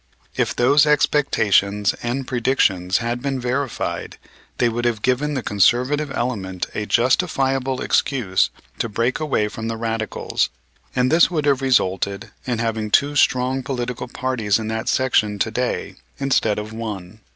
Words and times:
If 0.35 0.55
those 0.55 0.87
expectations 0.87 1.93
and 2.01 2.25
predictions 2.25 2.97
had 3.05 3.21
been 3.21 3.39
verified 3.39 4.17
they 4.57 4.67
would 4.67 4.83
have 4.83 5.03
given 5.03 5.35
the 5.35 5.43
conservative 5.43 6.09
element 6.11 6.65
a 6.73 6.87
justifiable 6.87 7.83
excuse 7.83 8.49
to 8.79 8.89
break 8.89 9.19
away 9.19 9.47
from 9.47 9.67
the 9.67 9.77
radicals, 9.77 10.49
and 10.95 11.11
this 11.11 11.29
would 11.29 11.45
have 11.45 11.61
resulted 11.61 12.31
in 12.47 12.57
having 12.57 12.89
two 12.89 13.15
strong 13.15 13.61
political 13.61 14.07
parties 14.07 14.57
in 14.57 14.69
that 14.69 14.89
section 14.89 15.37
to 15.37 15.51
day 15.51 15.97
instead 16.17 16.57
of 16.57 16.73
one. 16.73 17.19